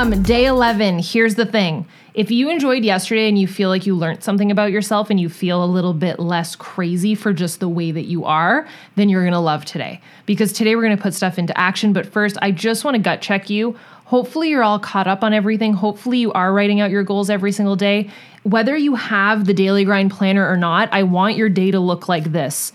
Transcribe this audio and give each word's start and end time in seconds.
Welcome, 0.00 0.22
day 0.22 0.46
11. 0.46 1.00
Here's 1.00 1.34
the 1.34 1.44
thing. 1.44 1.86
If 2.14 2.30
you 2.30 2.48
enjoyed 2.48 2.84
yesterday 2.84 3.28
and 3.28 3.38
you 3.38 3.46
feel 3.46 3.68
like 3.68 3.84
you 3.84 3.94
learned 3.94 4.24
something 4.24 4.50
about 4.50 4.72
yourself 4.72 5.10
and 5.10 5.20
you 5.20 5.28
feel 5.28 5.62
a 5.62 5.66
little 5.66 5.92
bit 5.92 6.18
less 6.18 6.56
crazy 6.56 7.14
for 7.14 7.34
just 7.34 7.60
the 7.60 7.68
way 7.68 7.92
that 7.92 8.06
you 8.06 8.24
are, 8.24 8.66
then 8.96 9.10
you're 9.10 9.24
gonna 9.24 9.42
love 9.42 9.66
today. 9.66 10.00
Because 10.24 10.54
today 10.54 10.74
we're 10.74 10.84
gonna 10.84 10.96
put 10.96 11.12
stuff 11.12 11.38
into 11.38 11.56
action. 11.60 11.92
But 11.92 12.06
first, 12.06 12.38
I 12.40 12.50
just 12.50 12.82
wanna 12.82 12.98
gut 12.98 13.20
check 13.20 13.50
you. 13.50 13.76
Hopefully, 14.06 14.48
you're 14.48 14.62
all 14.62 14.78
caught 14.78 15.06
up 15.06 15.22
on 15.22 15.34
everything. 15.34 15.74
Hopefully, 15.74 16.16
you 16.16 16.32
are 16.32 16.50
writing 16.50 16.80
out 16.80 16.90
your 16.90 17.02
goals 17.02 17.28
every 17.28 17.52
single 17.52 17.76
day. 17.76 18.08
Whether 18.44 18.78
you 18.78 18.94
have 18.94 19.44
the 19.44 19.52
daily 19.52 19.84
grind 19.84 20.12
planner 20.12 20.50
or 20.50 20.56
not, 20.56 20.88
I 20.92 21.02
want 21.02 21.36
your 21.36 21.50
day 21.50 21.70
to 21.72 21.78
look 21.78 22.08
like 22.08 22.32
this 22.32 22.72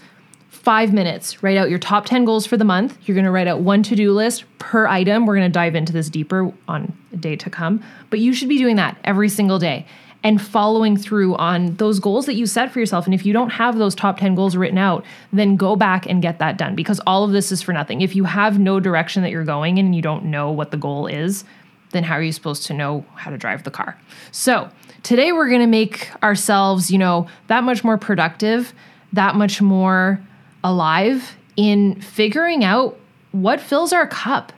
five 0.65 0.91
minutes. 0.91 1.43
Write 1.43 1.57
out 1.57 1.69
your 1.69 1.77
top 1.77 2.07
10 2.07 2.25
goals 2.25 2.47
for 2.47 2.57
the 2.57 2.65
month. 2.65 2.97
You're 3.05 3.13
going 3.13 3.25
to 3.25 3.31
write 3.31 3.47
out 3.47 3.61
one 3.61 3.83
to 3.83 3.95
do 3.95 4.11
list 4.11 4.45
per 4.57 4.87
item. 4.87 5.27
We're 5.27 5.35
going 5.35 5.47
to 5.47 5.53
dive 5.53 5.75
into 5.75 5.93
this 5.93 6.09
deeper 6.09 6.51
on 6.67 6.91
a 7.13 7.17
day 7.17 7.35
to 7.35 7.51
come, 7.51 7.83
but 8.09 8.19
you 8.19 8.33
should 8.33 8.49
be 8.49 8.57
doing 8.57 8.75
that 8.77 8.97
every 9.03 9.29
single 9.29 9.59
day 9.59 9.85
and 10.23 10.41
following 10.41 10.97
through 10.97 11.35
on 11.35 11.75
those 11.75 11.99
goals 11.99 12.25
that 12.25 12.33
you 12.33 12.47
set 12.47 12.71
for 12.71 12.79
yourself. 12.79 13.05
And 13.05 13.13
if 13.13 13.27
you 13.27 13.31
don't 13.31 13.51
have 13.51 13.77
those 13.77 13.93
top 13.93 14.17
10 14.17 14.33
goals 14.33 14.55
written 14.55 14.79
out, 14.79 15.05
then 15.31 15.55
go 15.55 15.75
back 15.75 16.07
and 16.07 16.19
get 16.19 16.39
that 16.39 16.57
done 16.57 16.73
because 16.73 16.99
all 17.05 17.23
of 17.23 17.31
this 17.31 17.51
is 17.51 17.61
for 17.61 17.71
nothing. 17.71 18.01
If 18.01 18.15
you 18.15 18.23
have 18.23 18.57
no 18.57 18.79
direction 18.79 19.21
that 19.21 19.29
you're 19.29 19.43
going 19.43 19.77
in 19.77 19.85
and 19.85 19.95
you 19.95 20.01
don't 20.01 20.25
know 20.25 20.49
what 20.49 20.71
the 20.71 20.77
goal 20.77 21.05
is, 21.05 21.43
then 21.91 22.03
how 22.03 22.15
are 22.15 22.23
you 22.23 22.31
supposed 22.31 22.65
to 22.65 22.73
know 22.73 23.05
how 23.13 23.29
to 23.29 23.37
drive 23.37 23.65
the 23.65 23.71
car? 23.71 24.01
So, 24.31 24.71
today 25.03 25.31
we're 25.31 25.47
going 25.47 25.61
to 25.61 25.67
make 25.67 26.09
ourselves, 26.23 26.89
you 26.89 26.97
know, 26.97 27.27
that 27.47 27.63
much 27.63 27.83
more 27.83 27.99
productive, 27.99 28.73
that 29.13 29.35
much 29.35 29.61
more 29.61 30.19
alive 30.65 31.37
in 31.55 32.01
figuring 32.01 32.63
out 32.63 32.97
what 33.31 33.61
fills 33.61 33.93
our 33.93 34.07
cup. 34.07 34.51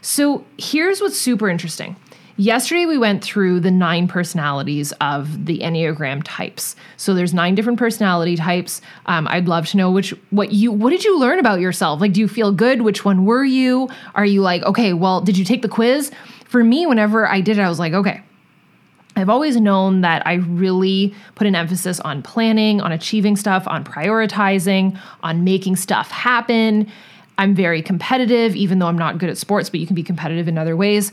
So 0.00 0.44
here's 0.58 1.00
what's 1.00 1.16
super 1.16 1.48
interesting. 1.48 1.96
Yesterday 2.36 2.86
we 2.86 2.98
went 2.98 3.22
through 3.22 3.60
the 3.60 3.70
nine 3.70 4.08
personalities 4.08 4.92
of 5.00 5.46
the 5.46 5.60
Enneagram 5.60 6.22
types. 6.24 6.74
So 6.96 7.14
there's 7.14 7.32
nine 7.32 7.54
different 7.54 7.78
personality 7.78 8.36
types. 8.36 8.80
Um, 9.06 9.28
I'd 9.28 9.48
love 9.48 9.66
to 9.68 9.76
know 9.76 9.90
which 9.90 10.10
what 10.30 10.50
you 10.50 10.72
what 10.72 10.90
did 10.90 11.04
you 11.04 11.18
learn 11.18 11.38
about 11.38 11.60
yourself? 11.60 12.00
Like, 12.00 12.14
do 12.14 12.20
you 12.20 12.28
feel 12.28 12.50
good? 12.50 12.82
Which 12.82 13.04
one 13.04 13.26
were 13.26 13.44
you? 13.44 13.88
Are 14.14 14.24
you 14.24 14.40
like 14.40 14.62
okay? 14.64 14.94
Well, 14.94 15.20
did 15.20 15.38
you 15.38 15.44
take 15.44 15.62
the 15.62 15.68
quiz? 15.68 16.10
For 16.46 16.64
me, 16.64 16.86
whenever 16.86 17.28
I 17.28 17.40
did 17.40 17.58
it, 17.58 17.62
I 17.62 17.68
was 17.68 17.78
like, 17.78 17.92
okay, 17.92 18.22
I've 19.14 19.28
always 19.28 19.60
known 19.60 20.00
that 20.00 20.26
I 20.26 20.34
really 20.34 21.14
put 21.34 21.46
an 21.46 21.54
emphasis 21.54 22.00
on 22.00 22.22
planning, 22.22 22.80
on 22.80 22.92
achieving 22.92 23.36
stuff, 23.36 23.68
on 23.68 23.84
prioritizing, 23.84 24.98
on 25.22 25.44
making 25.44 25.76
stuff 25.76 26.10
happen. 26.10 26.90
I'm 27.38 27.54
very 27.54 27.82
competitive, 27.82 28.56
even 28.56 28.78
though 28.78 28.86
I'm 28.86 28.98
not 28.98 29.18
good 29.18 29.28
at 29.28 29.36
sports, 29.36 29.68
but 29.68 29.80
you 29.80 29.86
can 29.86 29.94
be 29.94 30.02
competitive 30.02 30.48
in 30.48 30.56
other 30.56 30.76
ways. 30.76 31.12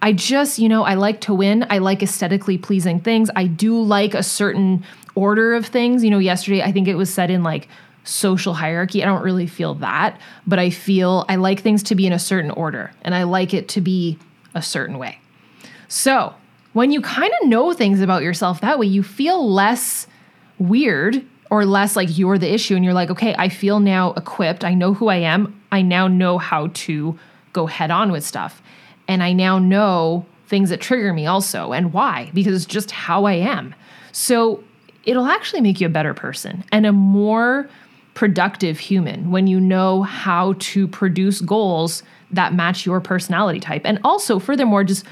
I 0.00 0.12
just, 0.12 0.58
you 0.58 0.68
know, 0.68 0.84
I 0.84 0.94
like 0.94 1.22
to 1.22 1.34
win. 1.34 1.66
I 1.70 1.78
like 1.78 2.02
aesthetically 2.02 2.58
pleasing 2.58 3.00
things. 3.00 3.30
I 3.36 3.46
do 3.46 3.80
like 3.80 4.14
a 4.14 4.22
certain 4.22 4.84
order 5.14 5.54
of 5.54 5.66
things. 5.66 6.04
You 6.04 6.10
know, 6.10 6.18
yesterday 6.18 6.62
I 6.62 6.72
think 6.72 6.88
it 6.88 6.94
was 6.94 7.12
said 7.12 7.30
in 7.30 7.42
like 7.42 7.68
social 8.04 8.54
hierarchy. 8.54 9.02
I 9.02 9.06
don't 9.06 9.22
really 9.22 9.46
feel 9.46 9.74
that, 9.76 10.20
but 10.46 10.58
I 10.58 10.70
feel 10.70 11.24
I 11.28 11.36
like 11.36 11.60
things 11.60 11.82
to 11.84 11.94
be 11.94 12.06
in 12.06 12.12
a 12.12 12.18
certain 12.18 12.50
order 12.50 12.92
and 13.02 13.14
I 13.14 13.22
like 13.22 13.54
it 13.54 13.68
to 13.70 13.80
be 13.80 14.18
a 14.54 14.62
certain 14.62 14.98
way. 14.98 15.18
So, 15.88 16.34
when 16.74 16.92
you 16.92 17.00
kind 17.00 17.32
of 17.40 17.48
know 17.48 17.72
things 17.72 18.00
about 18.00 18.22
yourself 18.22 18.60
that 18.60 18.78
way, 18.78 18.86
you 18.86 19.02
feel 19.02 19.50
less 19.50 20.06
weird 20.58 21.24
or 21.50 21.64
less 21.64 21.96
like 21.96 22.18
you're 22.18 22.36
the 22.36 22.52
issue. 22.52 22.74
And 22.74 22.84
you're 22.84 22.94
like, 22.94 23.10
okay, 23.10 23.34
I 23.38 23.48
feel 23.48 23.80
now 23.80 24.12
equipped. 24.14 24.64
I 24.64 24.74
know 24.74 24.92
who 24.92 25.08
I 25.08 25.16
am. 25.16 25.60
I 25.72 25.82
now 25.82 26.08
know 26.08 26.36
how 26.36 26.68
to 26.74 27.18
go 27.52 27.66
head 27.66 27.90
on 27.90 28.12
with 28.12 28.24
stuff. 28.24 28.60
And 29.08 29.22
I 29.22 29.32
now 29.32 29.58
know 29.58 30.26
things 30.46 30.70
that 30.70 30.80
trigger 30.80 31.12
me 31.12 31.26
also 31.26 31.72
and 31.72 31.92
why, 31.92 32.30
because 32.34 32.54
it's 32.54 32.66
just 32.66 32.90
how 32.90 33.24
I 33.24 33.34
am. 33.34 33.74
So 34.12 34.62
it'll 35.04 35.26
actually 35.26 35.60
make 35.60 35.80
you 35.80 35.86
a 35.86 35.90
better 35.90 36.14
person 36.14 36.64
and 36.72 36.86
a 36.86 36.92
more 36.92 37.68
productive 38.14 38.78
human 38.78 39.30
when 39.30 39.46
you 39.46 39.60
know 39.60 40.02
how 40.02 40.54
to 40.58 40.88
produce 40.88 41.40
goals 41.40 42.02
that 42.30 42.54
match 42.54 42.86
your 42.86 43.00
personality 43.00 43.60
type. 43.60 43.82
And 43.84 43.98
also, 44.02 44.38
furthermore, 44.38 44.84
just 44.84 45.04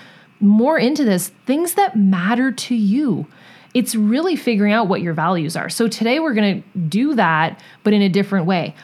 more 0.43 0.79
into 0.79 1.05
this 1.05 1.29
things 1.47 1.75
that 1.75 1.97
matter 1.97 2.53
to 2.53 2.75
you. 2.75 3.27
It's 3.75 3.95
really 3.95 4.37
figuring 4.37 4.73
out 4.73 4.89
what 4.89 5.01
your 5.01 5.15
values 5.15 5.57
are. 5.57 5.71
So 5.71 5.89
today 5.89 6.21
we're 6.21 6.35
going 6.35 6.63
to 6.63 6.79
do 6.79 7.15
that, 7.15 7.59
but 7.85 7.95
in 7.95 8.03
a 8.03 8.09
different 8.09 8.47
way. 8.47 8.75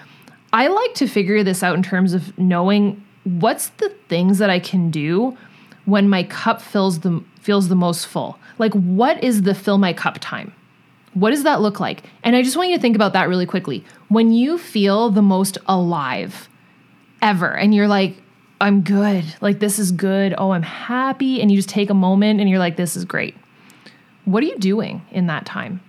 I 0.53 0.69
like 0.69 0.95
to 0.95 1.07
figure 1.07 1.43
this 1.43 1.63
out 1.63 1.77
in 1.77 1.83
terms 1.83 2.15
of 2.15 2.37
knowing 2.39 3.05
what's 3.25 3.69
the 3.69 3.91
things 4.09 4.39
that 4.39 4.49
I 4.49 4.61
can 4.61 4.91
do 4.91 5.37
when 5.85 6.09
my 6.09 6.23
cup 6.23 6.63
fills 6.63 7.01
the 7.01 7.23
feels 7.41 7.69
the 7.69 7.75
most 7.75 8.07
full. 8.07 8.39
Like 8.59 8.73
what 8.73 9.23
is 9.23 9.43
the 9.43 9.55
fill 9.55 9.79
my 9.79 9.93
cup 9.93 10.19
time? 10.21 10.53
What 11.15 11.31
does 11.31 11.43
that 11.43 11.61
look 11.61 11.81
like? 11.81 12.05
And 12.23 12.37
I 12.37 12.43
just 12.43 12.57
want 12.57 12.71
you 12.71 12.77
to 12.77 12.81
think 12.81 12.97
about 12.97 13.13
that 13.15 13.29
really 13.29 13.47
quickly. 13.47 13.85
When 14.09 14.33
you 14.33 14.59
feel 14.59 15.11
the 15.11 15.23
most 15.23 15.59
alive 15.67 16.49
ever 17.21 17.55
and 17.57 17.75
you're 17.75 17.89
like 17.89 18.17
I'm 18.61 18.83
good. 18.83 19.25
Like, 19.41 19.61
this 19.61 19.79
is 19.79 19.93
good. 19.93 20.35
Oh, 20.37 20.51
I'm 20.51 20.63
happy. 20.63 21.41
And 21.41 21.51
you 21.51 21.57
just 21.57 21.69
take 21.69 21.91
a 21.91 21.95
moment 21.95 22.41
and 22.41 22.51
you're 22.51 22.59
like, 22.59 22.77
this 22.77 22.97
is 22.97 23.05
great. 23.05 23.37
What 24.25 24.43
are 24.43 24.47
you 24.47 24.59
doing 24.59 25.03
in 25.11 25.27
that 25.27 25.47
time? 25.47 25.81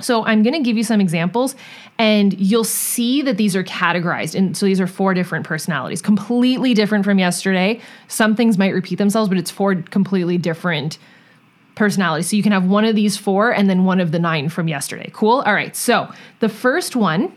So, 0.00 0.24
I'm 0.24 0.44
going 0.44 0.54
to 0.54 0.60
give 0.60 0.76
you 0.76 0.84
some 0.84 1.00
examples 1.00 1.56
and 1.98 2.38
you'll 2.38 2.62
see 2.62 3.20
that 3.22 3.36
these 3.36 3.56
are 3.56 3.64
categorized. 3.64 4.36
And 4.36 4.56
so, 4.56 4.64
these 4.64 4.80
are 4.80 4.86
four 4.86 5.12
different 5.12 5.44
personalities, 5.44 6.00
completely 6.00 6.72
different 6.72 7.04
from 7.04 7.18
yesterday. 7.18 7.80
Some 8.06 8.36
things 8.36 8.58
might 8.58 8.74
repeat 8.74 8.98
themselves, 8.98 9.28
but 9.28 9.38
it's 9.38 9.50
four 9.50 9.74
completely 9.74 10.38
different 10.38 10.98
personalities. 11.74 12.30
So, 12.30 12.36
you 12.36 12.44
can 12.44 12.52
have 12.52 12.64
one 12.64 12.84
of 12.84 12.94
these 12.94 13.16
four 13.16 13.50
and 13.52 13.68
then 13.68 13.84
one 13.84 13.98
of 13.98 14.12
the 14.12 14.20
nine 14.20 14.48
from 14.50 14.68
yesterday. 14.68 15.10
Cool? 15.12 15.42
All 15.44 15.52
right. 15.52 15.74
So, 15.74 16.08
the 16.38 16.48
first 16.48 16.94
one, 16.94 17.32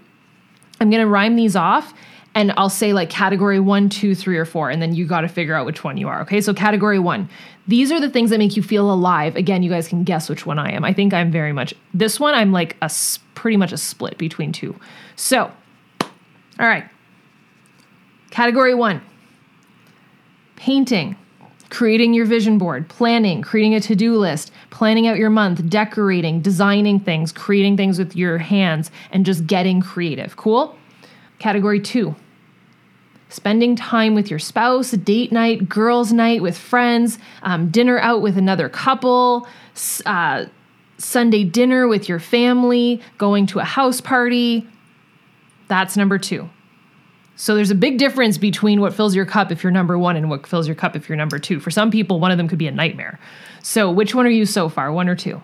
I'm 0.80 0.92
going 0.92 1.02
to 1.02 1.08
rhyme 1.08 1.38
these 1.38 1.56
off 1.56 1.96
and 2.34 2.54
I'll 2.56 2.70
say 2.70 2.94
like 2.94 3.10
category 3.10 3.60
one, 3.60 3.90
two, 3.90 4.16
three, 4.16 4.38
or 4.38 4.46
four, 4.46 4.70
and 4.70 4.82
then 4.82 4.96
you 4.96 5.06
got 5.06 5.22
to 5.22 5.28
figure 5.28 5.54
out 5.54 5.66
which 5.66 5.84
one 5.84 5.98
you 5.98 6.08
are. 6.08 6.22
Okay, 6.22 6.40
so 6.42 6.54
category 6.54 7.00
one, 7.00 7.30
these 7.68 7.92
are 7.92 8.00
the 8.00 8.10
things 8.10 8.30
that 8.30 8.40
make 8.40 8.56
you 8.56 8.64
feel 8.64 8.92
alive. 8.92 9.36
Again, 9.36 9.64
you 9.64 9.70
guys 9.70 9.88
can 9.88 10.04
guess 10.04 10.30
which 10.30 10.46
one 10.46 10.58
I 10.58 10.72
am. 10.72 10.86
I 10.86 10.94
think 10.94 11.14
I'm 11.14 11.32
very 11.32 11.52
much 11.52 11.74
this 11.94 12.20
one. 12.20 12.34
I'm 12.34 12.52
like 12.52 12.78
a 12.82 12.90
pretty 13.36 13.58
much 13.58 13.72
a 13.72 13.78
split 13.78 14.18
between 14.18 14.52
two. 14.52 14.76
So, 15.16 15.52
all 16.02 16.68
right, 16.68 16.86
category 18.30 18.76
one, 18.76 19.02
painting. 20.56 21.18
Creating 21.70 22.14
your 22.14 22.26
vision 22.26 22.58
board, 22.58 22.90
planning, 22.90 23.42
creating 23.42 23.76
a 23.76 23.80
to 23.80 23.96
do 23.96 24.18
list, 24.18 24.52
planning 24.72 25.08
out 25.08 25.16
your 25.16 25.30
month, 25.30 25.70
decorating, 25.70 26.42
designing 26.42 27.00
things, 27.00 27.32
creating 27.32 27.78
things 27.78 27.98
with 27.98 28.14
your 28.14 28.38
hands, 28.38 28.92
and 29.12 29.26
just 29.26 29.48
getting 29.48 29.80
creative. 29.80 30.36
Cool? 30.36 30.76
Category 31.42 31.80
two, 31.80 32.16
spending 33.30 33.76
time 33.76 34.14
with 34.14 34.30
your 34.30 34.38
spouse, 34.38 34.92
date 34.92 35.32
night, 35.32 35.68
girls' 35.68 36.14
night 36.14 36.44
with 36.44 36.56
friends, 36.56 37.18
um, 37.42 37.72
dinner 37.72 37.98
out 37.98 38.22
with 38.22 38.38
another 38.38 38.70
couple, 38.70 39.48
uh, 40.06 40.46
Sunday 41.00 41.44
dinner 41.44 41.88
with 41.88 42.08
your 42.08 42.20
family, 42.20 43.02
going 43.18 43.48
to 43.48 43.58
a 43.58 43.64
house 43.64 44.00
party. 44.00 44.68
That's 45.68 45.98
number 45.98 46.20
two. 46.20 46.48
So 47.36 47.56
there's 47.56 47.72
a 47.72 47.76
big 47.76 47.98
difference 47.98 48.38
between 48.38 48.80
what 48.80 48.94
fills 48.94 49.16
your 49.16 49.26
cup 49.26 49.52
if 49.52 49.64
you're 49.64 49.72
number 49.72 49.98
one 49.98 50.16
and 50.16 50.30
what 50.30 50.46
fills 50.46 50.68
your 50.68 50.76
cup 50.76 50.96
if 50.96 51.10
you're 51.10 51.16
number 51.16 51.40
two. 51.40 51.60
For 51.60 51.72
some 51.72 51.90
people, 51.90 52.20
one 52.20 52.30
of 52.30 52.38
them 52.38 52.48
could 52.48 52.60
be 52.60 52.68
a 52.68 52.72
nightmare. 52.72 53.20
So 53.64 53.90
which 53.90 54.14
one 54.14 54.28
are 54.28 54.30
you 54.30 54.46
so 54.46 54.70
far, 54.70 54.92
one 54.92 55.10
or 55.10 55.16
two? 55.16 55.42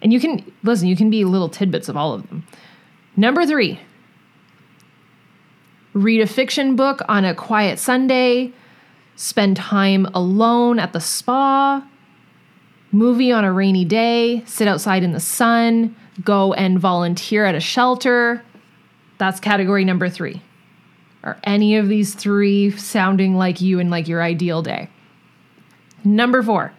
And 0.00 0.10
you 0.10 0.20
can, 0.20 0.50
listen, 0.62 0.88
you 0.88 0.96
can 0.96 1.10
be 1.10 1.26
little 1.26 1.50
tidbits 1.50 1.90
of 1.90 1.98
all 1.98 2.14
of 2.14 2.26
them. 2.30 2.46
Number 3.14 3.44
three, 3.44 3.78
read 5.92 6.20
a 6.20 6.26
fiction 6.26 6.76
book 6.76 7.00
on 7.08 7.24
a 7.24 7.34
quiet 7.34 7.78
Sunday, 7.78 8.52
spend 9.16 9.56
time 9.56 10.06
alone 10.14 10.78
at 10.78 10.92
the 10.92 11.00
spa, 11.00 11.86
movie 12.92 13.32
on 13.32 13.44
a 13.44 13.52
rainy 13.52 13.84
day, 13.84 14.42
sit 14.46 14.68
outside 14.68 15.02
in 15.02 15.12
the 15.12 15.20
sun, 15.20 15.94
go 16.24 16.52
and 16.54 16.78
volunteer 16.78 17.44
at 17.44 17.54
a 17.54 17.60
shelter. 17.60 18.42
That's 19.18 19.40
category 19.40 19.84
number 19.84 20.08
three. 20.08 20.42
Are 21.22 21.38
any 21.44 21.76
of 21.76 21.88
these 21.88 22.14
three 22.14 22.70
sounding 22.76 23.36
like 23.36 23.60
you 23.60 23.78
and 23.78 23.90
like 23.90 24.08
your 24.08 24.22
ideal 24.22 24.62
day? 24.62 24.88
Number 26.02 26.42
four, 26.42 26.72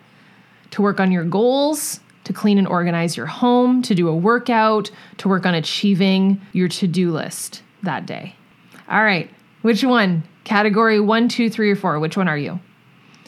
to 0.71 0.81
work 0.81 0.99
on 0.99 1.11
your 1.11 1.23
goals, 1.23 1.99
to 2.23 2.33
clean 2.33 2.57
and 2.57 2.67
organize 2.67 3.15
your 3.15 3.27
home, 3.27 3.81
to 3.83 3.93
do 3.93 4.07
a 4.07 4.15
workout, 4.15 4.89
to 5.17 5.29
work 5.29 5.45
on 5.45 5.53
achieving 5.53 6.41
your 6.53 6.67
to 6.69 6.87
do 6.87 7.11
list 7.11 7.61
that 7.83 8.05
day. 8.05 8.35
All 8.91 9.03
right. 9.03 9.29
Which 9.61 9.83
one? 9.83 10.23
Category 10.43 10.99
one, 10.99 11.29
two, 11.29 11.49
three, 11.49 11.71
or 11.71 11.75
four. 11.75 11.99
Which 11.99 12.17
one 12.17 12.27
are 12.27 12.37
you? 12.37 12.59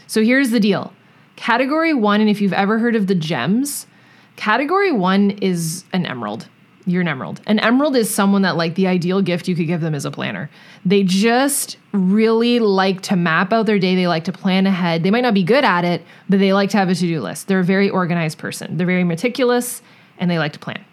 So 0.08 0.22
here's 0.22 0.50
the 0.50 0.60
deal. 0.60 0.94
Category 1.38 1.94
one, 1.94 2.22
and 2.22 2.30
if 2.30 2.42
you've 2.42 2.54
ever 2.54 2.78
heard 2.80 2.96
of 2.96 3.08
the 3.08 3.16
gems, 3.16 3.88
category 4.36 4.92
one 4.92 5.32
is 5.32 5.86
an 5.94 6.06
emerald. 6.06 6.48
You're 6.86 7.02
an 7.02 7.08
emerald. 7.08 7.40
An 7.48 7.60
emerald 7.60 7.96
is 7.96 8.14
someone 8.14 8.42
that, 8.42 8.58
like, 8.58 8.76
the 8.76 8.88
ideal 8.88 9.22
gift 9.22 9.48
you 9.48 9.56
could 9.56 9.68
give 9.68 9.80
them 9.80 9.96
is 9.96 10.04
a 10.04 10.12
planner. 10.12 10.50
They 10.86 11.04
just 11.04 11.78
really 11.94 12.60
like 12.60 13.00
to 13.04 13.16
map 13.16 13.54
out 13.54 13.68
their 13.68 13.80
day. 13.80 13.96
They 13.96 14.08
like 14.08 14.26
to 14.26 14.34
plan 14.34 14.68
ahead. 14.68 15.04
They 15.04 15.12
might 15.12 15.22
not 15.22 15.34
be 15.34 15.44
good 15.44 15.64
at 15.64 15.86
it, 15.86 16.04
but 16.28 16.40
they 16.40 16.52
like 16.52 16.72
to 16.72 16.78
have 16.78 16.90
a 16.90 16.96
to 16.96 17.00
do 17.00 17.22
list. 17.22 17.48
They're 17.48 17.62
a 17.62 17.64
very 17.64 17.90
organized 17.90 18.38
person. 18.38 18.76
They're 18.76 18.86
very 18.86 19.06
meticulous 19.06 19.82
and 20.18 20.30
they 20.30 20.38
like 20.38 20.54
to 20.54 20.60
plan. 20.60 20.84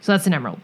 So 0.00 0.12
that's 0.12 0.26
an 0.26 0.32
emerald. 0.32 0.60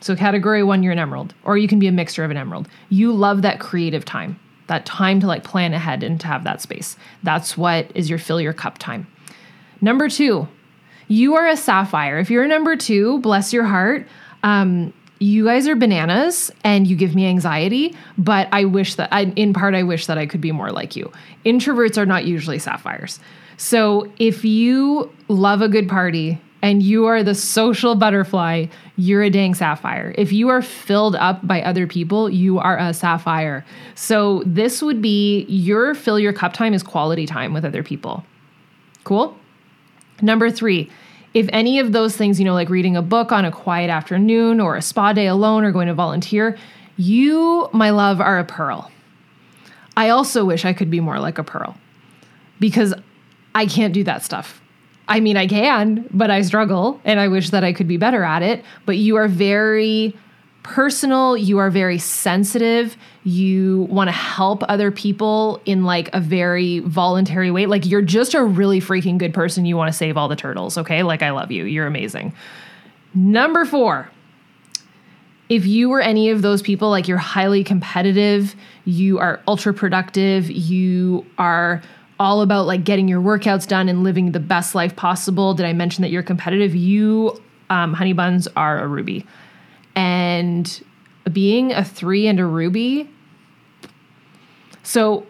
So, 0.00 0.16
category 0.16 0.62
one, 0.62 0.82
you're 0.82 0.92
an 0.92 0.98
emerald, 0.98 1.34
or 1.44 1.58
you 1.58 1.68
can 1.68 1.78
be 1.78 1.86
a 1.86 1.92
mixture 1.92 2.24
of 2.24 2.30
an 2.30 2.36
emerald. 2.36 2.68
You 2.88 3.12
love 3.12 3.42
that 3.42 3.60
creative 3.60 4.04
time, 4.04 4.40
that 4.66 4.86
time 4.86 5.20
to 5.20 5.26
like 5.26 5.44
plan 5.44 5.74
ahead 5.74 6.02
and 6.02 6.18
to 6.20 6.26
have 6.26 6.44
that 6.44 6.62
space. 6.62 6.96
That's 7.22 7.56
what 7.56 7.90
is 7.94 8.08
your 8.08 8.18
fill 8.18 8.40
your 8.40 8.54
cup 8.54 8.78
time. 8.78 9.06
Number 9.80 10.08
two, 10.08 10.48
you 11.08 11.34
are 11.34 11.46
a 11.46 11.56
sapphire. 11.56 12.18
If 12.18 12.30
you're 12.30 12.44
a 12.44 12.48
number 12.48 12.76
two, 12.76 13.18
bless 13.18 13.52
your 13.52 13.64
heart. 13.64 14.06
Um, 14.42 14.92
you 15.18 15.44
guys 15.44 15.68
are 15.68 15.76
bananas 15.76 16.50
and 16.64 16.86
you 16.86 16.96
give 16.96 17.14
me 17.14 17.26
anxiety, 17.26 17.94
but 18.16 18.48
I 18.52 18.64
wish 18.64 18.94
that, 18.94 19.12
I, 19.12 19.24
in 19.36 19.52
part, 19.52 19.74
I 19.74 19.82
wish 19.82 20.06
that 20.06 20.16
I 20.16 20.24
could 20.24 20.40
be 20.40 20.50
more 20.50 20.70
like 20.72 20.96
you. 20.96 21.12
Introverts 21.44 21.98
are 21.98 22.06
not 22.06 22.24
usually 22.24 22.58
sapphires. 22.58 23.20
So 23.58 24.10
if 24.18 24.46
you 24.46 25.12
love 25.28 25.60
a 25.60 25.68
good 25.68 25.88
party 25.90 26.40
and 26.62 26.82
you 26.82 27.06
are 27.06 27.22
the 27.22 27.34
social 27.34 27.94
butterfly, 27.94 28.66
you're 28.96 29.22
a 29.22 29.30
dang 29.30 29.54
sapphire. 29.54 30.14
If 30.18 30.32
you 30.32 30.48
are 30.48 30.62
filled 30.62 31.16
up 31.16 31.46
by 31.46 31.62
other 31.62 31.86
people, 31.86 32.28
you 32.28 32.58
are 32.58 32.78
a 32.78 32.92
sapphire. 32.92 33.64
So 33.94 34.42
this 34.44 34.82
would 34.82 35.00
be 35.00 35.46
your 35.48 35.94
fill 35.94 36.18
your 36.18 36.32
cup 36.32 36.52
time 36.52 36.74
is 36.74 36.82
quality 36.82 37.26
time 37.26 37.54
with 37.54 37.64
other 37.64 37.82
people. 37.82 38.24
Cool? 39.04 39.36
Number 40.20 40.50
three, 40.50 40.90
if 41.32 41.48
any 41.52 41.78
of 41.78 41.92
those 41.92 42.16
things, 42.16 42.38
you 42.38 42.44
know, 42.44 42.54
like 42.54 42.68
reading 42.68 42.96
a 42.96 43.02
book 43.02 43.32
on 43.32 43.44
a 43.44 43.52
quiet 43.52 43.88
afternoon 43.88 44.60
or 44.60 44.76
a 44.76 44.82
spa 44.82 45.12
day 45.12 45.26
alone 45.26 45.64
or 45.64 45.72
going 45.72 45.88
to 45.88 45.94
volunteer, 45.94 46.58
you, 46.96 47.70
my 47.72 47.90
love, 47.90 48.20
are 48.20 48.38
a 48.38 48.44
pearl. 48.44 48.90
I 49.96 50.10
also 50.10 50.44
wish 50.44 50.64
I 50.64 50.72
could 50.72 50.90
be 50.90 51.00
more 51.00 51.18
like 51.18 51.38
a 51.38 51.44
pearl 51.44 51.76
because 52.58 52.92
I 53.54 53.66
can't 53.66 53.94
do 53.94 54.04
that 54.04 54.22
stuff. 54.22 54.60
I 55.10 55.18
mean, 55.18 55.36
I 55.36 55.48
can, 55.48 56.08
but 56.12 56.30
I 56.30 56.42
struggle 56.42 57.00
and 57.04 57.18
I 57.18 57.26
wish 57.26 57.50
that 57.50 57.64
I 57.64 57.72
could 57.72 57.88
be 57.88 57.96
better 57.96 58.22
at 58.22 58.42
it. 58.42 58.64
But 58.86 58.96
you 58.96 59.16
are 59.16 59.26
very 59.26 60.16
personal, 60.62 61.36
you 61.36 61.58
are 61.58 61.68
very 61.68 61.98
sensitive, 61.98 62.96
you 63.24 63.88
want 63.90 64.06
to 64.06 64.12
help 64.12 64.62
other 64.68 64.92
people 64.92 65.60
in 65.64 65.82
like 65.82 66.10
a 66.12 66.20
very 66.20 66.78
voluntary 66.80 67.50
way. 67.50 67.66
Like 67.66 67.86
you're 67.86 68.02
just 68.02 68.34
a 68.34 68.44
really 68.44 68.80
freaking 68.80 69.18
good 69.18 69.34
person. 69.34 69.64
You 69.64 69.76
want 69.76 69.88
to 69.90 69.96
save 69.96 70.16
all 70.16 70.28
the 70.28 70.36
turtles, 70.36 70.78
okay? 70.78 71.02
Like 71.02 71.22
I 71.22 71.30
love 71.30 71.50
you. 71.50 71.64
You're 71.64 71.88
amazing. 71.88 72.32
Number 73.12 73.64
4. 73.64 74.08
If 75.48 75.66
you 75.66 75.88
were 75.88 76.00
any 76.00 76.30
of 76.30 76.42
those 76.42 76.62
people 76.62 76.90
like 76.90 77.08
you're 77.08 77.18
highly 77.18 77.64
competitive, 77.64 78.54
you 78.84 79.18
are 79.18 79.40
ultra 79.48 79.74
productive, 79.74 80.48
you 80.48 81.26
are 81.36 81.82
all 82.20 82.42
about 82.42 82.66
like 82.66 82.84
getting 82.84 83.08
your 83.08 83.20
workouts 83.20 83.66
done 83.66 83.88
and 83.88 84.04
living 84.04 84.32
the 84.32 84.40
best 84.40 84.74
life 84.74 84.94
possible. 84.94 85.54
Did 85.54 85.64
I 85.64 85.72
mention 85.72 86.02
that 86.02 86.10
you're 86.10 86.22
competitive? 86.22 86.74
You, 86.74 87.42
um, 87.70 87.94
honey 87.94 88.12
buns, 88.12 88.46
are 88.56 88.78
a 88.78 88.86
ruby. 88.86 89.26
And 89.96 90.82
being 91.32 91.72
a 91.72 91.82
three 91.82 92.26
and 92.26 92.38
a 92.38 92.44
ruby. 92.44 93.10
So, 94.82 95.26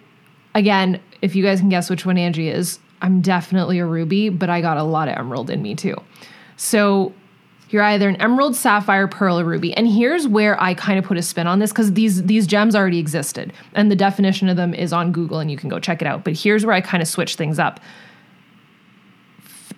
again, 0.54 1.00
if 1.22 1.36
you 1.36 1.44
guys 1.44 1.60
can 1.60 1.68
guess 1.68 1.88
which 1.88 2.04
one 2.04 2.18
Angie 2.18 2.48
is, 2.48 2.80
I'm 3.02 3.20
definitely 3.20 3.78
a 3.78 3.86
ruby, 3.86 4.28
but 4.28 4.50
I 4.50 4.60
got 4.60 4.76
a 4.76 4.82
lot 4.82 5.08
of 5.08 5.16
emerald 5.16 5.48
in 5.48 5.62
me 5.62 5.76
too. 5.76 5.96
So, 6.56 7.14
you're 7.70 7.82
either 7.82 8.08
an 8.08 8.16
emerald, 8.16 8.56
sapphire, 8.56 9.06
pearl, 9.06 9.38
or 9.38 9.44
ruby. 9.44 9.72
And 9.74 9.88
here's 9.88 10.26
where 10.26 10.60
I 10.60 10.74
kind 10.74 10.98
of 10.98 11.04
put 11.04 11.16
a 11.16 11.22
spin 11.22 11.46
on 11.46 11.60
this 11.60 11.70
because 11.70 11.92
these 11.92 12.24
these 12.24 12.46
gems 12.46 12.76
already 12.76 12.98
existed, 12.98 13.52
and 13.74 13.90
the 13.90 13.96
definition 13.96 14.48
of 14.48 14.56
them 14.56 14.74
is 14.74 14.92
on 14.92 15.12
Google, 15.12 15.38
and 15.38 15.50
you 15.50 15.56
can 15.56 15.68
go 15.68 15.78
check 15.78 16.02
it 16.02 16.08
out. 16.08 16.24
But 16.24 16.34
here's 16.34 16.66
where 16.66 16.74
I 16.74 16.80
kind 16.80 17.02
of 17.02 17.08
switch 17.08 17.36
things 17.36 17.58
up. 17.58 17.80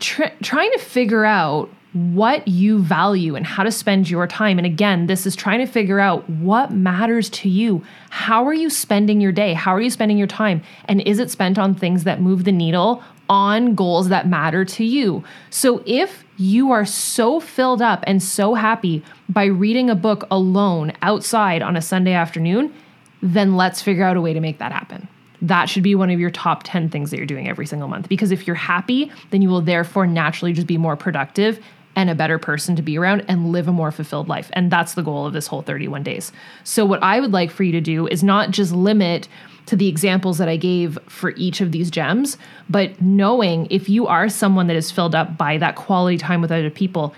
Tr- 0.00 0.34
trying 0.42 0.72
to 0.72 0.78
figure 0.78 1.24
out 1.24 1.70
what 1.92 2.48
you 2.48 2.78
value 2.78 3.34
and 3.36 3.46
how 3.46 3.62
to 3.62 3.70
spend 3.70 4.08
your 4.08 4.26
time. 4.26 4.58
And 4.58 4.66
again, 4.66 5.06
this 5.06 5.26
is 5.26 5.36
trying 5.36 5.58
to 5.58 5.70
figure 5.70 6.00
out 6.00 6.28
what 6.30 6.70
matters 6.70 7.28
to 7.30 7.50
you. 7.50 7.84
How 8.10 8.46
are 8.46 8.54
you 8.54 8.70
spending 8.70 9.20
your 9.20 9.32
day? 9.32 9.52
How 9.52 9.74
are 9.74 9.80
you 9.80 9.90
spending 9.90 10.16
your 10.16 10.26
time? 10.26 10.62
And 10.86 11.02
is 11.02 11.18
it 11.18 11.30
spent 11.30 11.58
on 11.58 11.74
things 11.74 12.04
that 12.04 12.20
move 12.20 12.44
the 12.44 12.52
needle 12.52 13.02
on 13.28 13.74
goals 13.74 14.08
that 14.08 14.26
matter 14.26 14.64
to 14.64 14.84
you? 14.84 15.22
So 15.50 15.82
if 15.84 16.24
you 16.38 16.72
are 16.72 16.86
so 16.86 17.40
filled 17.40 17.82
up 17.82 18.02
and 18.06 18.22
so 18.22 18.54
happy 18.54 19.04
by 19.28 19.44
reading 19.44 19.90
a 19.90 19.94
book 19.94 20.24
alone 20.30 20.92
outside 21.02 21.60
on 21.60 21.76
a 21.76 21.82
Sunday 21.82 22.14
afternoon, 22.14 22.72
then 23.20 23.56
let's 23.56 23.82
figure 23.82 24.04
out 24.04 24.16
a 24.16 24.20
way 24.20 24.32
to 24.32 24.40
make 24.40 24.58
that 24.58 24.72
happen. 24.72 25.08
That 25.42 25.68
should 25.68 25.82
be 25.82 25.94
one 25.94 26.10
of 26.10 26.20
your 26.20 26.30
top 26.30 26.62
10 26.64 26.88
things 26.88 27.10
that 27.10 27.16
you're 27.16 27.26
doing 27.26 27.48
every 27.48 27.66
single 27.66 27.88
month. 27.88 28.08
Because 28.08 28.30
if 28.30 28.46
you're 28.46 28.56
happy, 28.56 29.10
then 29.30 29.42
you 29.42 29.48
will 29.48 29.60
therefore 29.60 30.06
naturally 30.06 30.52
just 30.52 30.68
be 30.68 30.78
more 30.78 30.96
productive 30.96 31.60
and 31.94 32.08
a 32.08 32.14
better 32.14 32.38
person 32.38 32.76
to 32.76 32.82
be 32.82 32.98
around 32.98 33.24
and 33.28 33.52
live 33.52 33.68
a 33.68 33.72
more 33.72 33.90
fulfilled 33.90 34.28
life. 34.28 34.50
And 34.54 34.70
that's 34.70 34.94
the 34.94 35.02
goal 35.02 35.26
of 35.26 35.32
this 35.32 35.46
whole 35.46 35.62
31 35.62 36.02
days. 36.02 36.32
So, 36.64 36.86
what 36.86 37.02
I 37.02 37.20
would 37.20 37.32
like 37.32 37.50
for 37.50 37.64
you 37.64 37.72
to 37.72 37.80
do 37.80 38.06
is 38.06 38.22
not 38.22 38.50
just 38.50 38.72
limit 38.72 39.28
to 39.66 39.76
the 39.76 39.88
examples 39.88 40.38
that 40.38 40.48
I 40.48 40.56
gave 40.56 40.98
for 41.06 41.30
each 41.30 41.60
of 41.60 41.72
these 41.72 41.90
gems, 41.90 42.36
but 42.68 43.00
knowing 43.00 43.68
if 43.70 43.88
you 43.88 44.06
are 44.06 44.28
someone 44.28 44.66
that 44.66 44.76
is 44.76 44.90
filled 44.90 45.14
up 45.14 45.36
by 45.36 45.58
that 45.58 45.76
quality 45.76 46.18
time 46.18 46.40
with 46.40 46.50
other 46.50 46.70
people, 46.70 47.14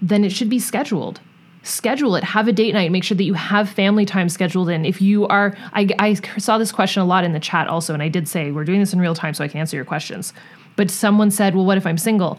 then 0.00 0.24
it 0.24 0.32
should 0.32 0.48
be 0.48 0.58
scheduled. 0.58 1.20
Schedule 1.62 2.16
it, 2.16 2.24
have 2.24 2.48
a 2.48 2.52
date 2.52 2.72
night, 2.72 2.90
make 2.90 3.04
sure 3.04 3.16
that 3.16 3.24
you 3.24 3.34
have 3.34 3.68
family 3.68 4.06
time 4.06 4.28
scheduled 4.28 4.70
in. 4.70 4.84
If 4.84 5.02
you 5.02 5.26
are, 5.26 5.54
I, 5.72 5.88
I 5.98 6.14
saw 6.38 6.56
this 6.56 6.72
question 6.72 7.02
a 7.02 7.04
lot 7.04 7.24
in 7.24 7.32
the 7.32 7.40
chat 7.40 7.68
also, 7.68 7.92
and 7.92 8.02
I 8.02 8.08
did 8.08 8.28
say 8.28 8.50
we're 8.50 8.64
doing 8.64 8.80
this 8.80 8.94
in 8.94 9.00
real 9.00 9.14
time 9.14 9.34
so 9.34 9.44
I 9.44 9.48
can 9.48 9.60
answer 9.60 9.76
your 9.76 9.84
questions. 9.84 10.32
But 10.76 10.90
someone 10.90 11.30
said, 11.30 11.54
well, 11.54 11.66
what 11.66 11.76
if 11.76 11.86
I'm 11.86 11.98
single? 11.98 12.38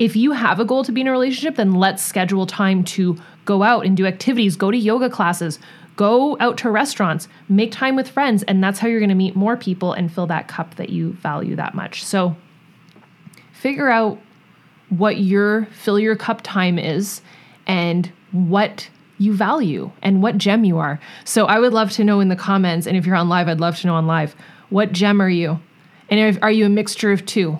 If 0.00 0.16
you 0.16 0.32
have 0.32 0.58
a 0.58 0.64
goal 0.64 0.82
to 0.84 0.92
be 0.92 1.02
in 1.02 1.08
a 1.08 1.12
relationship, 1.12 1.56
then 1.56 1.74
let's 1.74 2.02
schedule 2.02 2.46
time 2.46 2.84
to 2.84 3.18
go 3.44 3.62
out 3.62 3.84
and 3.84 3.94
do 3.94 4.06
activities, 4.06 4.56
go 4.56 4.70
to 4.70 4.76
yoga 4.76 5.10
classes, 5.10 5.58
go 5.96 6.38
out 6.40 6.56
to 6.56 6.70
restaurants, 6.70 7.28
make 7.50 7.70
time 7.70 7.96
with 7.96 8.08
friends, 8.08 8.42
and 8.44 8.64
that's 8.64 8.78
how 8.78 8.88
you're 8.88 8.98
going 8.98 9.10
to 9.10 9.14
meet 9.14 9.36
more 9.36 9.58
people 9.58 9.92
and 9.92 10.10
fill 10.10 10.26
that 10.26 10.48
cup 10.48 10.76
that 10.76 10.88
you 10.88 11.12
value 11.12 11.54
that 11.54 11.74
much. 11.74 12.02
So 12.02 12.34
figure 13.52 13.90
out 13.90 14.18
what 14.88 15.18
your 15.18 15.66
fill 15.66 16.00
your 16.00 16.16
cup 16.16 16.40
time 16.42 16.78
is 16.78 17.20
and 17.66 18.10
what 18.32 18.88
you 19.18 19.34
value 19.34 19.92
and 20.00 20.22
what 20.22 20.38
gem 20.38 20.64
you 20.64 20.78
are. 20.78 20.98
So 21.26 21.44
I 21.44 21.58
would 21.58 21.74
love 21.74 21.90
to 21.92 22.04
know 22.04 22.20
in 22.20 22.30
the 22.30 22.36
comments, 22.36 22.86
and 22.86 22.96
if 22.96 23.04
you're 23.04 23.16
on 23.16 23.28
live, 23.28 23.48
I'd 23.48 23.60
love 23.60 23.76
to 23.80 23.86
know 23.86 23.96
on 23.96 24.06
live, 24.06 24.34
what 24.70 24.92
gem 24.92 25.20
are 25.20 25.28
you? 25.28 25.60
And 26.08 26.18
if, 26.18 26.42
are 26.42 26.50
you 26.50 26.64
a 26.64 26.70
mixture 26.70 27.12
of 27.12 27.26
two? 27.26 27.58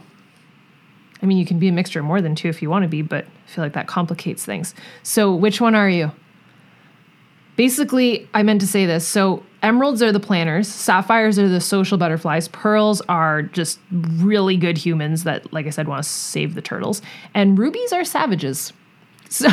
I 1.23 1.27
mean, 1.27 1.39
you 1.39 1.47
can 1.47 1.59
be 1.59 1.69
a 1.69 1.73
mixture 1.73 2.00
of 2.00 2.07
more 2.07 2.21
than 2.21 2.35
two 2.35 2.49
if 2.49 2.62
you 2.62 2.71
want 2.71 2.83
to 2.83 2.89
be, 2.89 3.03
but 3.03 3.25
I 3.25 3.50
feel 3.50 3.65
like 3.65 3.75
that 3.75 3.87
complicates 3.87 4.45
things. 4.45 4.75
So, 5.03 5.35
which 5.35 5.61
one 5.61 5.75
are 5.75 5.89
you? 5.89 6.11
Basically, 7.57 8.29
I 8.33 8.43
meant 8.43 8.61
to 8.62 8.67
say 8.67 8.87
this. 8.87 9.07
So, 9.07 9.43
emeralds 9.62 10.03
are 10.03 10.12
the 10.12 10.21
planners, 10.21 10.67
sapphires 10.67 11.39
are 11.39 11.49
the 11.49 11.61
social 11.61 11.99
butterflies, 11.99 12.49
pearls 12.49 13.03
are 13.03 13.43
just 13.43 13.79
really 13.91 14.57
good 14.57 14.79
humans 14.79 15.25
that, 15.25 15.53
like 15.53 15.67
I 15.67 15.71
said, 15.71 15.89
want 15.89 16.03
to 16.03 16.09
save 16.09 16.55
the 16.55 16.62
turtles, 16.62 17.03
and 17.35 17.59
rubies 17.59 17.93
are 17.93 18.05
savages. 18.05 18.73
So, 19.33 19.49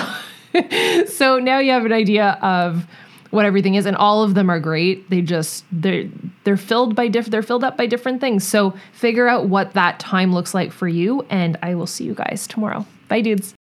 so 1.05 1.37
now 1.37 1.59
you 1.59 1.71
have 1.71 1.85
an 1.85 1.93
idea 1.93 2.39
of 2.41 2.87
what 3.29 3.45
everything 3.45 3.75
is 3.75 3.85
and 3.85 3.95
all 3.95 4.23
of 4.23 4.33
them 4.33 4.49
are 4.49 4.59
great 4.59 5.07
they 5.09 5.21
just 5.21 5.65
they're 5.71 6.09
they're 6.47 6.55
filled 6.55 6.95
by 6.95 7.09
diff 7.09 7.25
they're 7.25 7.43
filled 7.43 7.65
up 7.65 7.75
by 7.75 7.85
different 7.85 8.21
things. 8.21 8.47
So 8.47 8.73
figure 8.93 9.27
out 9.27 9.49
what 9.49 9.73
that 9.73 9.99
time 9.99 10.33
looks 10.33 10.53
like 10.53 10.71
for 10.71 10.87
you 10.87 11.25
and 11.29 11.57
i 11.61 11.75
will 11.75 11.85
see 11.85 12.05
you 12.05 12.13
guys 12.13 12.47
tomorrow. 12.47 12.85
Bye 13.09 13.19
dudes 13.19 13.56